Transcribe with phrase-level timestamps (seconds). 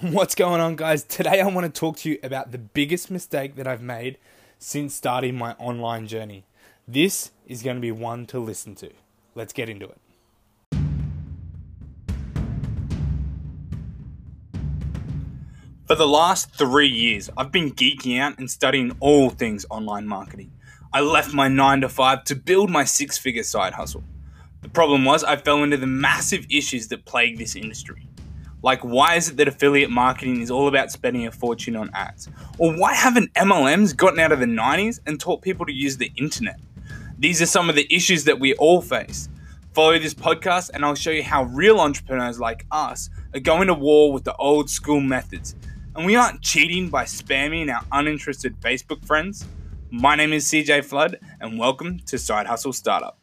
[0.02, 1.04] What's going on, guys?
[1.04, 4.16] Today I want to talk to you about the biggest mistake that I've made
[4.58, 6.46] since starting my online journey.
[6.88, 8.90] This is going to be one to listen to.
[9.34, 10.00] Let's get into it.
[15.86, 20.50] For the last three years, I've been geeking out and studying all things online marketing.
[20.94, 24.04] I left my 9 to 5 to build my six figure side hustle.
[24.62, 28.06] The problem was, I fell into the massive issues that plague this industry.
[28.62, 32.28] Like, why is it that affiliate marketing is all about spending a fortune on ads?
[32.58, 36.12] Or why haven't MLMs gotten out of the 90s and taught people to use the
[36.16, 36.60] internet?
[37.18, 39.28] These are some of the issues that we all face.
[39.74, 43.74] Follow this podcast, and I'll show you how real entrepreneurs like us are going to
[43.74, 45.54] war with the old school methods
[46.00, 49.46] and we aren't cheating by spamming our uninterested Facebook friends.
[49.90, 53.19] My name is CJ Flood, and welcome to Side Hustle Startup.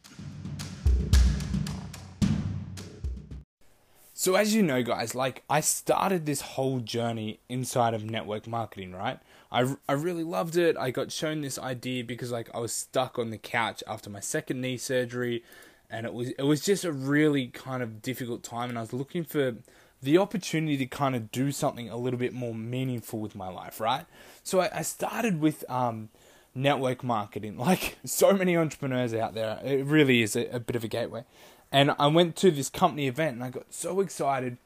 [4.19, 8.93] So, as you know, guys, like I started this whole journey inside of network marketing,
[8.93, 9.19] right?
[9.51, 10.75] I, I really loved it.
[10.75, 14.19] I got shown this idea because like I was stuck on the couch after my
[14.19, 15.43] second knee surgery,
[15.87, 18.91] and it was it was just a really kind of difficult time, and I was
[18.91, 19.57] looking for
[20.01, 23.79] the opportunity to kind of do something a little bit more meaningful with my life,
[23.79, 24.07] right?
[24.41, 26.09] So I, I started with um,
[26.55, 29.59] network marketing, like so many entrepreneurs out there.
[29.63, 31.23] It really is a, a bit of a gateway.
[31.71, 34.57] And I went to this company event and I got so excited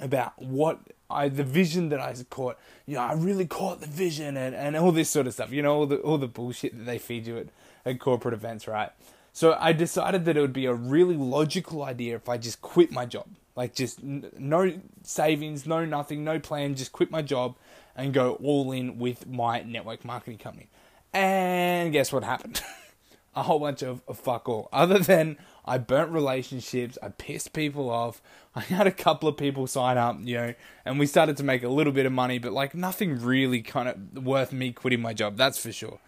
[0.00, 2.58] about what I the vision that I caught.
[2.86, 5.52] You know, I really caught the vision and, and all this sort of stuff.
[5.52, 7.46] You know, all the all the bullshit that they feed you at,
[7.84, 8.90] at corporate events, right?
[9.32, 12.90] So I decided that it would be a really logical idea if I just quit
[12.90, 13.26] my job.
[13.54, 17.56] Like just no savings, no nothing, no plan, just quit my job
[17.96, 20.68] and go all in with my network marketing company.
[21.12, 22.62] And guess what happened?
[23.36, 24.68] a whole bunch of, of fuck all.
[24.72, 25.38] Other than
[25.68, 28.22] I burnt relationships, I pissed people off.
[28.54, 31.62] I had a couple of people sign up, you know, and we started to make
[31.62, 35.12] a little bit of money, but like nothing really kind of worth me quitting my
[35.12, 36.00] job, that's for sure.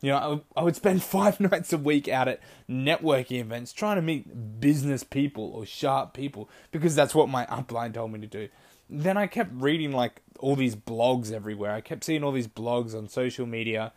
[0.00, 4.02] You know, I, would spend five nights a week out at networking events trying to
[4.02, 8.48] meet business people or sharp people because that's what my upline told me to do.
[8.88, 11.72] Then I kept reading like all these blogs everywhere.
[11.72, 13.92] I kept seeing all these blogs on social media,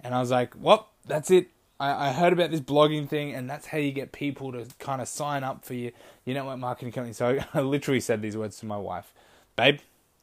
[0.00, 1.50] and I was like, well, that's it.
[1.80, 5.02] I, I heard about this blogging thing, and that's how you get people to kind
[5.02, 5.92] of sign up for your,
[6.24, 7.12] your network marketing company.
[7.12, 9.12] So I literally said these words to my wife
[9.56, 9.78] Babe,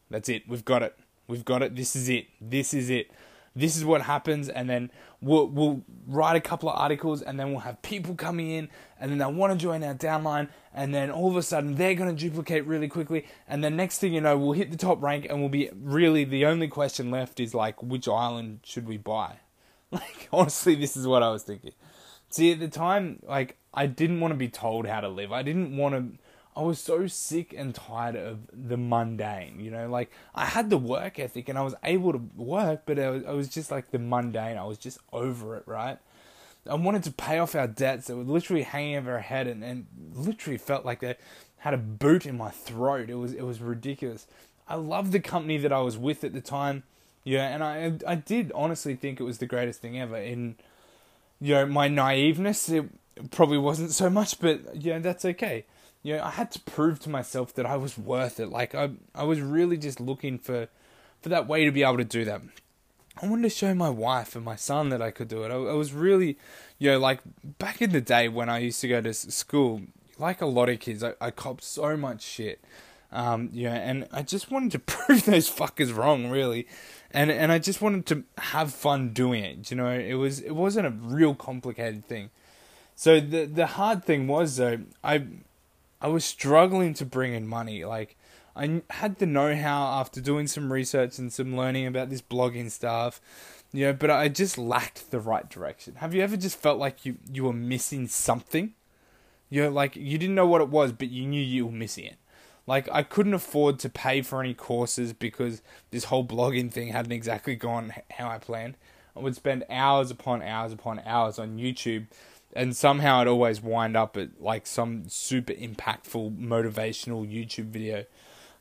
[0.09, 0.47] that's it.
[0.47, 0.97] We've got it.
[1.27, 1.75] We've got it.
[1.75, 2.27] This is it.
[2.41, 3.11] This is it
[3.55, 4.89] this is what happens and then
[5.19, 8.69] we'll we'll write a couple of articles and then we'll have people coming in
[8.99, 11.95] and then they want to join our downline and then all of a sudden they're
[11.95, 15.01] going to duplicate really quickly and then next thing you know we'll hit the top
[15.01, 18.97] rank and we'll be really the only question left is like which island should we
[18.97, 19.35] buy
[20.01, 21.71] like honestly this is what i was thinking
[22.29, 25.41] see at the time like i didn't want to be told how to live i
[25.41, 26.17] didn't want to
[26.55, 30.77] I was so sick and tired of the mundane, you know, like I had the
[30.77, 33.91] work ethic and I was able to work, but I was, I was just like
[33.91, 34.57] the mundane.
[34.57, 35.97] I was just over it, right?
[36.69, 39.63] I wanted to pay off our debts that were literally hanging over our head and,
[39.63, 41.15] and literally felt like they
[41.59, 43.09] had a boot in my throat.
[43.09, 44.27] It was it was ridiculous.
[44.67, 46.83] I loved the company that I was with at the time,
[47.23, 50.17] yeah, and I I did honestly think it was the greatest thing ever.
[50.17, 50.55] In
[51.39, 55.65] you know my naiveness, it probably wasn't so much, but yeah, that's okay
[56.03, 58.47] you know, I had to prove to myself that I was worth it.
[58.49, 60.67] Like I, I was really just looking for,
[61.21, 62.41] for that way to be able to do that.
[63.21, 65.51] I wanted to show my wife and my son that I could do it.
[65.51, 66.37] I, I was really,
[66.79, 67.19] you know, like
[67.59, 69.81] back in the day when I used to go to school,
[70.17, 72.63] like a lot of kids, I, I copped so much shit.
[73.11, 76.67] Um, know, and I just wanted to prove those fuckers wrong, really,
[77.13, 79.71] and and I just wanted to have fun doing it.
[79.71, 82.29] You know, it was it wasn't a real complicated thing.
[82.95, 85.25] So the the hard thing was though, I
[86.01, 87.85] I was struggling to bring in money.
[87.85, 88.17] Like,
[88.55, 92.71] I had the know how after doing some research and some learning about this blogging
[92.71, 93.21] stuff,
[93.71, 95.95] you know, but I just lacked the right direction.
[95.95, 98.73] Have you ever just felt like you, you were missing something?
[99.49, 102.05] You know, like you didn't know what it was, but you knew you were missing
[102.05, 102.17] it.
[102.67, 107.11] Like, I couldn't afford to pay for any courses because this whole blogging thing hadn't
[107.11, 108.75] exactly gone how I planned.
[109.15, 112.07] I would spend hours upon hours upon hours on YouTube
[112.53, 118.05] and somehow I'd always wind up at like some super impactful motivational YouTube video.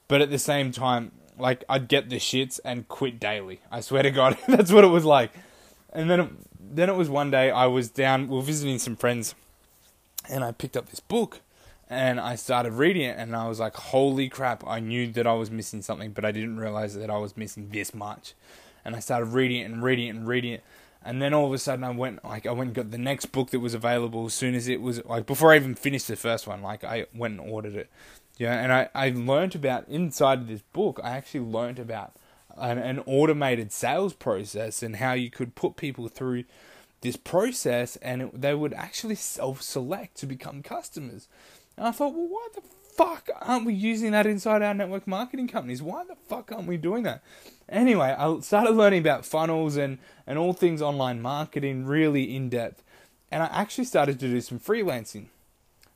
[0.09, 3.61] But at the same time, like I'd get the shits and quit daily.
[3.71, 5.33] I swear to God, that's what it was like.
[5.93, 8.29] And then, it, then it was one day I was down.
[8.29, 9.35] We were visiting some friends,
[10.29, 11.41] and I picked up this book,
[11.91, 15.35] and I started reading it, and I was like, "Holy crap!" I knew that I
[15.35, 18.35] was missing something, but I didn't realize that I was missing this much.
[18.85, 20.65] And I started reading it and reading it and reading it,
[21.05, 23.27] and then all of a sudden I went like I went and got the next
[23.27, 26.17] book that was available as soon as it was like before I even finished the
[26.17, 27.91] first one like I went and ordered it
[28.39, 32.13] Yeah, and I, I learned about inside of this book, I actually learned about
[32.57, 36.45] an, an automated sales process and how you could put people through
[37.03, 41.29] this process and it, they would actually self select to become customers.
[41.81, 42.61] And I thought, well, why the
[42.95, 45.83] fuck aren't we using that inside our network marketing companies?
[45.83, 47.23] Why the fuck aren't we doing that?
[47.71, 49.97] Anyway, I started learning about funnels and,
[50.27, 52.83] and all things online marketing really in depth.
[53.31, 55.29] And I actually started to do some freelancing.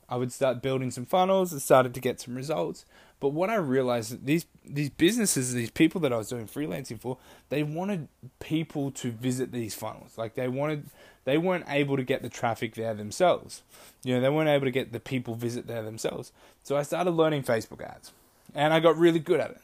[0.09, 2.85] I would start building some funnels and started to get some results.
[3.19, 7.17] But what I realized these these businesses, these people that I was doing freelancing for,
[7.49, 8.07] they wanted
[8.39, 10.17] people to visit these funnels.
[10.17, 10.85] Like they wanted
[11.23, 13.63] they weren't able to get the traffic there themselves.
[14.03, 16.31] You know, they weren't able to get the people visit there themselves.
[16.63, 18.11] So I started learning Facebook ads.
[18.53, 19.61] And I got really good at it.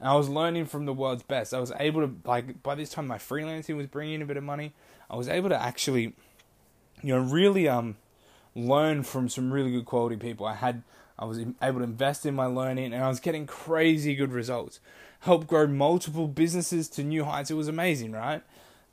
[0.00, 1.54] And I was learning from the world's best.
[1.54, 4.36] I was able to like by this time my freelancing was bringing in a bit
[4.36, 4.72] of money.
[5.10, 6.14] I was able to actually
[7.02, 7.96] you know really um
[8.54, 10.46] learn from some really good quality people.
[10.46, 10.82] I had
[11.18, 14.80] I was able to invest in my learning and I was getting crazy good results.
[15.20, 17.50] Helped grow multiple businesses to new heights.
[17.50, 18.42] It was amazing, right?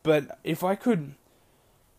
[0.03, 1.13] But if I could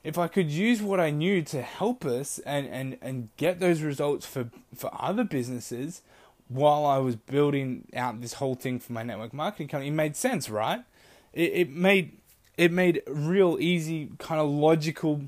[0.06, 3.82] if I could use what I knew to help us and, and, and get those
[3.82, 6.00] results for, for other businesses
[6.46, 10.14] while I was building out this whole thing for my network marketing company, it made
[10.14, 10.84] sense, right?
[11.32, 12.18] It, it made
[12.56, 15.22] it made real easy kind of logical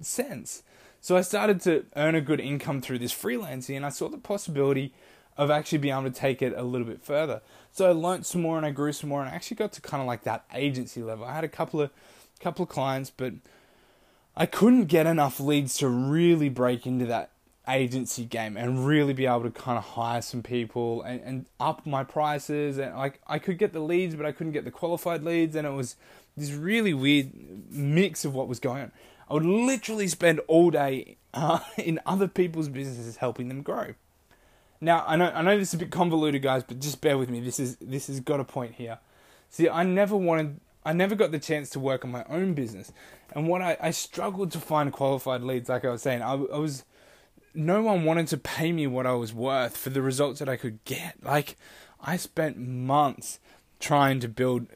[0.00, 0.62] sense.
[1.02, 4.18] So I started to earn a good income through this freelancing, and I saw the
[4.18, 4.94] possibility
[5.36, 7.42] of actually being able to take it a little bit further.
[7.72, 9.80] So I learned some more, and I grew some more, and I actually got to
[9.80, 11.24] kind of like that agency level.
[11.24, 11.90] I had a couple of
[12.38, 13.32] couple of clients, but
[14.36, 17.30] I couldn't get enough leads to really break into that
[17.68, 21.86] agency game and really be able to kind of hire some people and, and up
[21.86, 25.22] my prices and like I could get the leads but I couldn't get the qualified
[25.22, 25.94] leads and it was
[26.36, 27.30] this really weird
[27.70, 28.92] mix of what was going on.
[29.28, 33.94] I would literally spend all day uh, in other people's businesses helping them grow.
[34.80, 37.30] Now I know I know this is a bit convoluted, guys, but just bear with
[37.30, 37.40] me.
[37.40, 38.98] This is this has got a point here.
[39.48, 42.90] See, I never wanted, I never got the chance to work on my own business,
[43.34, 45.68] and what I, I struggled to find qualified leads.
[45.68, 46.84] Like I was saying, I, I was,
[47.54, 50.56] no one wanted to pay me what I was worth for the results that I
[50.56, 51.22] could get.
[51.22, 51.56] Like
[52.00, 53.38] I spent months
[53.82, 54.68] trying to build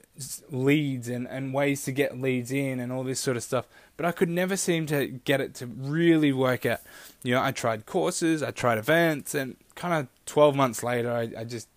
[0.51, 3.67] leads and, and ways to get leads in and all this sort of stuff.
[3.97, 6.81] But I could never seem to get it to really work out.
[7.23, 11.31] You know, I tried courses, I tried events, and kind of 12 months later, I,
[11.39, 11.69] I just,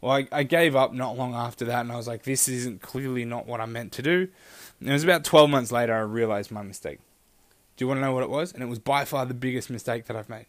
[0.00, 2.82] well, I, I gave up not long after that, and I was like, this isn't
[2.82, 4.28] clearly not what I'm meant to do.
[4.78, 7.00] And it was about 12 months later, I realized my mistake.
[7.76, 8.52] Do you want to know what it was?
[8.52, 10.46] And it was by far the biggest mistake that I've made.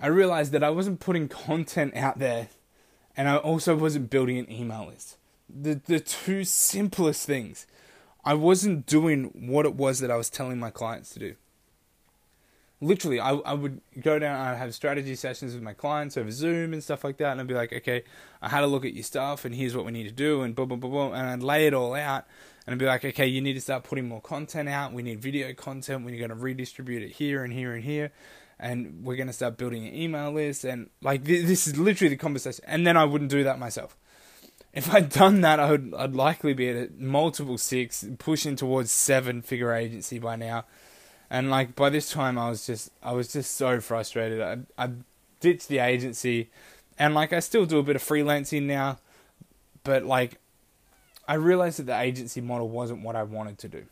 [0.00, 2.48] I realized that I wasn't putting content out there
[3.18, 5.16] and I also wasn't building an email list.
[5.50, 7.66] The the two simplest things.
[8.24, 11.34] I wasn't doing what it was that I was telling my clients to do.
[12.80, 16.72] Literally, I, I would go down, I'd have strategy sessions with my clients over Zoom
[16.72, 18.04] and stuff like that, and I'd be like, okay,
[18.40, 20.54] I had a look at your stuff, and here's what we need to do, and
[20.54, 22.24] boom, boom, boom, boom, and I'd lay it all out,
[22.66, 25.20] and I'd be like, okay, you need to start putting more content out, we need
[25.20, 28.12] video content, we're going to redistribute it here and here and here,
[28.60, 32.16] and we're going to start building an email list and like this is literally the
[32.16, 33.96] conversation and then i wouldn't do that myself.
[34.72, 39.42] If i'd done that i would i'd likely be at multiple six pushing towards seven
[39.42, 40.64] figure agency by now.
[41.30, 44.40] And like by this time i was just i was just so frustrated.
[44.40, 44.90] I i
[45.40, 46.50] ditched the agency
[46.98, 48.98] and like i still do a bit of freelancing now
[49.84, 50.38] but like
[51.26, 53.84] i realized that the agency model wasn't what i wanted to do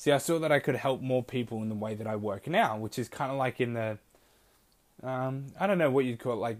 [0.00, 2.46] See, I saw that I could help more people in the way that I work
[2.46, 3.98] now, which is kind of like in the,
[5.02, 6.56] um, I don't know what you'd call it, like,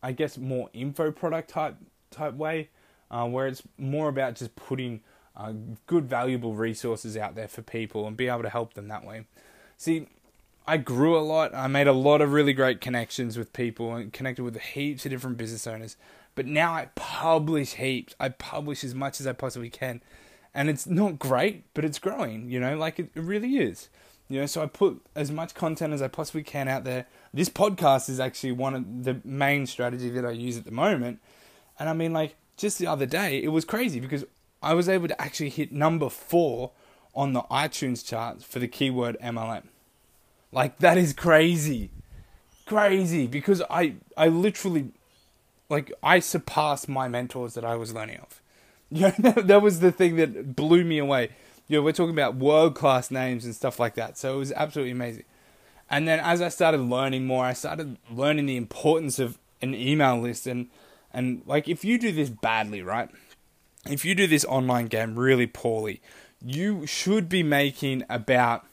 [0.00, 1.74] I guess more info product type
[2.12, 2.68] type way,
[3.10, 5.00] uh, where it's more about just putting
[5.36, 5.54] uh,
[5.88, 9.24] good, valuable resources out there for people and be able to help them that way.
[9.76, 10.06] See,
[10.68, 11.52] I grew a lot.
[11.52, 15.10] I made a lot of really great connections with people and connected with heaps of
[15.10, 15.96] different business owners.
[16.36, 18.14] But now I publish heaps.
[18.20, 20.00] I publish as much as I possibly can
[20.56, 22.50] and it's not great, but it's growing.
[22.50, 23.90] You know, like it, it really is.
[24.28, 27.06] You know, so I put as much content as I possibly can out there.
[27.32, 31.20] This podcast is actually one of the main strategy that I use at the moment.
[31.78, 34.24] And I mean, like just the other day, it was crazy because
[34.62, 36.72] I was able to actually hit number four
[37.14, 39.64] on the iTunes charts for the keyword MLM.
[40.50, 41.90] Like that is crazy,
[42.64, 44.92] crazy because I I literally
[45.68, 48.40] like I surpassed my mentors that I was learning of.
[48.90, 51.30] Yeah, that was the thing that blew me away.
[51.66, 54.16] You know, we're talking about world class names and stuff like that.
[54.16, 55.24] So it was absolutely amazing.
[55.90, 60.20] And then as I started learning more, I started learning the importance of an email
[60.20, 60.68] list and
[61.12, 63.10] and like if you do this badly, right?
[63.88, 66.00] If you do this online game really poorly,
[66.44, 68.66] you should be making about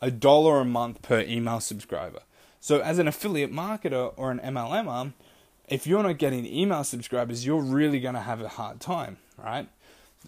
[0.00, 2.20] a dollar a month per email subscriber.
[2.60, 5.14] So, as an affiliate marketer or an MLMer,
[5.72, 9.68] if you're not getting email subscribers, you're really going to have a hard time, right?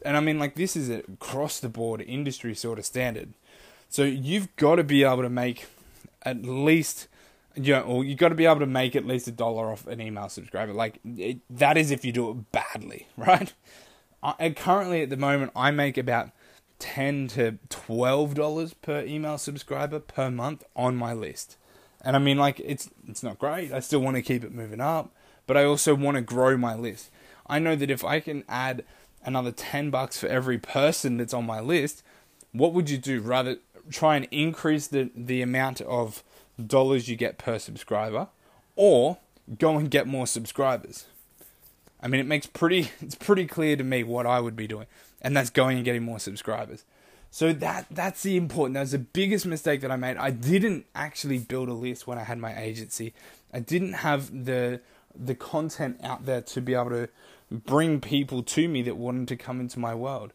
[0.02, 3.34] And I mean, like, this is a across the board industry sort of standard.
[3.90, 5.66] So, you've got to be able to make
[6.22, 7.08] at least,
[7.54, 9.86] you know, or you've got to be able to make at least a dollar off
[9.86, 10.72] an email subscriber.
[10.72, 13.52] Like, it, that is if you do it badly, right?
[14.22, 16.30] I, currently, at the moment, I make about
[16.78, 21.58] ten to twelve dollars per email subscriber per month on my list.
[22.00, 23.72] And I mean, like, it's it's not great.
[23.72, 25.12] I still want to keep it moving up,
[25.46, 27.10] but I also want to grow my list.
[27.46, 28.84] I know that if I can add
[29.24, 32.02] another ten bucks for every person that's on my list,
[32.52, 33.20] what would you do?
[33.20, 33.58] Rather
[33.90, 36.22] try and increase the the amount of
[36.64, 38.28] dollars you get per subscriber,
[38.76, 39.18] or
[39.58, 41.06] go and get more subscribers.
[42.00, 44.86] I mean, it makes pretty it's pretty clear to me what I would be doing,
[45.20, 46.84] and that's going and getting more subscribers.
[47.30, 48.74] So that that's the important.
[48.74, 50.16] That was the biggest mistake that I made.
[50.16, 53.12] I didn't actually build a list when I had my agency.
[53.52, 54.80] I didn't have the
[55.14, 57.08] the content out there to be able to
[57.50, 60.32] bring people to me that wanted to come into my world.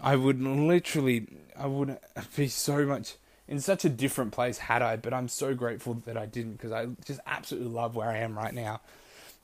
[0.00, 1.98] I would literally, I would
[2.36, 3.16] be so much
[3.48, 6.72] in such a different place had I, but I'm so grateful that I didn't because
[6.72, 8.80] I just absolutely love where I am right now.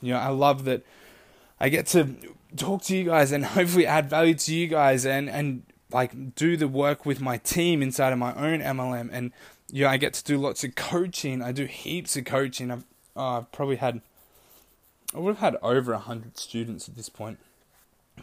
[0.01, 0.83] You know, I love that
[1.61, 2.15] I get to
[2.57, 6.57] talk to you guys and hopefully add value to you guys and and like do
[6.57, 9.33] the work with my team inside of my own MLM and
[9.71, 11.43] you know I get to do lots of coaching.
[11.43, 12.71] I do heaps of coaching.
[12.71, 12.85] I've
[13.17, 14.01] oh, I've probably had
[15.15, 17.39] I would have had over a hundred students at this point,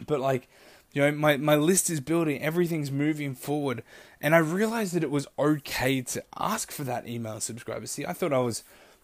[0.06, 0.48] but like
[0.92, 3.82] you know my my list is building, everything's moving forward,
[4.20, 7.86] and I realized that it was okay to ask for that email subscriber.
[7.86, 8.62] See, I thought I was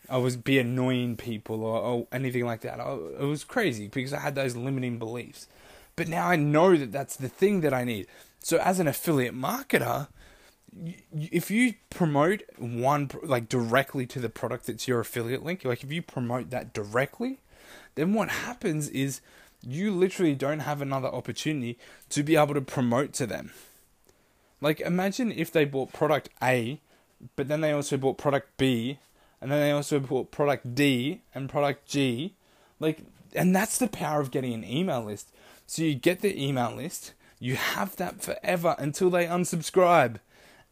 [0.08, 2.80] I was be annoying people or, or anything like that.
[2.80, 5.48] I, it was crazy because I had those limiting beliefs.
[5.96, 8.06] But now I know that that's the thing that I need.
[8.40, 10.08] So as an affiliate marketer,
[11.14, 15.92] if you promote one like directly to the product that's your affiliate link, like if
[15.92, 17.38] you promote that directly,
[17.94, 19.20] then what happens is
[19.64, 21.78] you literally don't have another opportunity
[22.10, 23.52] to be able to promote to them.
[24.60, 26.80] Like imagine if they bought product A,
[27.36, 28.98] but then they also bought product B
[29.42, 32.34] and then they also bought product D and product G.
[32.78, 33.00] Like,
[33.34, 35.32] and that's the power of getting an email list.
[35.66, 40.20] So you get the email list, you have that forever until they unsubscribe.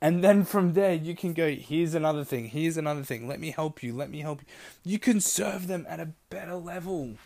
[0.01, 3.51] And then from there, you can go, here's another thing, here's another thing, let me
[3.51, 4.93] help you, let me help you.
[4.93, 7.17] You can serve them at a better level.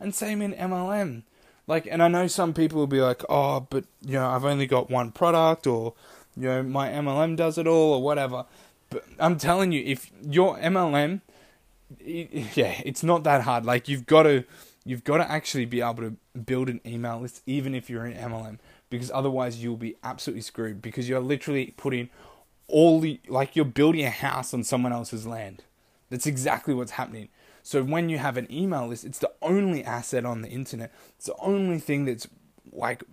[0.00, 1.22] And same in MLM.
[1.66, 4.66] Like, and I know some people will be like, oh, but, you know, I've only
[4.66, 5.94] got one product, or,
[6.36, 8.44] you know, my MLM does it all, or whatever.
[8.88, 11.20] But I'm telling you, if your MLM,
[12.04, 13.64] yeah, it's not that hard.
[13.64, 14.44] Like you've got to,
[14.84, 18.14] you've got to actually be able to build an email list, even if you're in
[18.14, 18.58] MLM,
[18.90, 20.82] because otherwise you'll be absolutely screwed.
[20.82, 22.10] Because you're literally putting
[22.68, 25.64] all the, like you're building a house on someone else's land.
[26.10, 27.28] That's exactly what's happening.
[27.62, 30.92] So when you have an email list, it's the only asset on the internet.
[31.16, 32.26] It's the only thing that's
[32.72, 33.04] like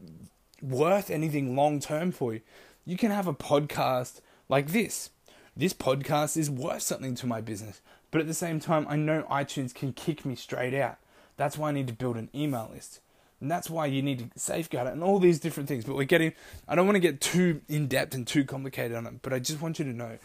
[0.62, 2.42] worth anything long term for you.
[2.86, 5.12] You can have a podcast like this
[5.58, 7.82] this podcast is worth something to my business.
[8.12, 10.98] But at the same time, I know iTunes can kick me straight out.
[11.36, 13.00] That's why I need to build an email list.
[13.39, 15.86] And that's why you need to safeguard it and all these different things.
[15.86, 16.34] But we're getting,
[16.67, 19.39] I don't want to get too in depth and too complicated on it, but I
[19.39, 20.17] just want you to know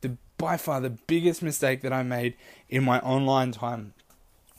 [0.00, 2.34] the by far the biggest mistake that I made
[2.68, 3.94] in my online time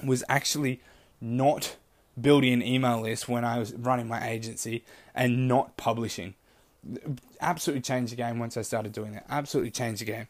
[0.04, 0.82] was actually
[1.20, 1.76] not
[2.20, 4.84] building an email list when I was running my agency
[5.14, 6.34] and not publishing
[7.42, 9.26] absolutely changed the game once I started doing that.
[9.30, 10.28] Absolutely changed the game.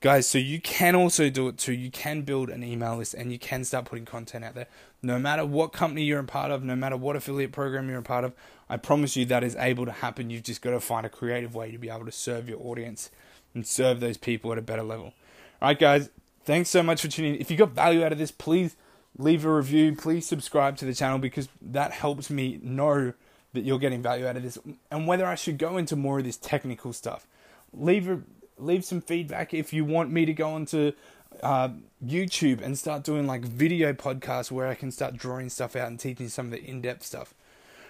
[0.00, 1.72] Guys, so you can also do it too.
[1.72, 4.68] You can build an email list and you can start putting content out there.
[5.02, 8.02] No matter what company you're a part of, no matter what affiliate program you're a
[8.02, 8.32] part of,
[8.68, 10.30] I promise you that is able to happen.
[10.30, 13.10] You've just got to find a creative way to be able to serve your audience
[13.54, 15.14] and serve those people at a better level.
[15.60, 16.10] All right, guys,
[16.44, 17.40] thanks so much for tuning in.
[17.40, 18.76] If you got value out of this, please
[19.16, 19.96] leave a review.
[19.96, 23.14] Please subscribe to the channel because that helps me know
[23.52, 24.58] that you're getting value out of this
[24.92, 27.26] and whether I should go into more of this technical stuff.
[27.72, 28.20] Leave a,
[28.58, 30.92] leave some feedback if you want me to go onto
[31.42, 31.68] uh,
[32.04, 35.98] YouTube and start doing like video podcasts where I can start drawing stuff out and
[35.98, 37.34] teaching some of the in depth stuff.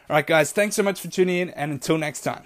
[0.08, 2.44] All right, guys, thanks so much for tuning in, and until next time.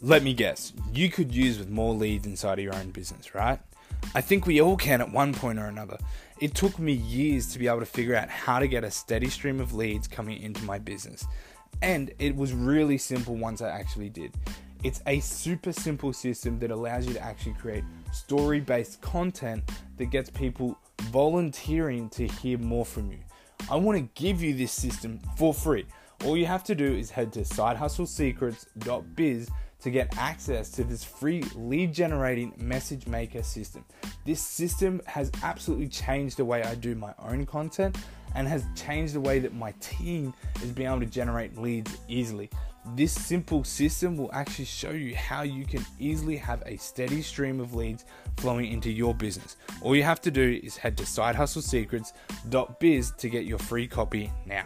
[0.00, 3.58] Let me guess, you could use with more leads inside of your own business, right?
[4.14, 5.98] I think we all can at one point or another.
[6.40, 9.28] It took me years to be able to figure out how to get a steady
[9.28, 11.26] stream of leads coming into my business.
[11.82, 14.32] And it was really simple once I actually did.
[14.84, 20.06] It's a super simple system that allows you to actually create story based content that
[20.06, 20.78] gets people
[21.10, 23.18] volunteering to hear more from you.
[23.70, 25.86] I want to give you this system for free.
[26.24, 31.42] All you have to do is head to sidehustlesecrets.biz to get access to this free
[31.54, 33.84] lead generating message maker system.
[34.24, 37.96] This system has absolutely changed the way I do my own content
[38.34, 42.50] and has changed the way that my team is being able to generate leads easily.
[42.94, 47.60] This simple system will actually show you how you can easily have a steady stream
[47.60, 48.04] of leads
[48.38, 49.56] flowing into your business.
[49.82, 54.64] All you have to do is head to sidehustlesecrets.biz to get your free copy now.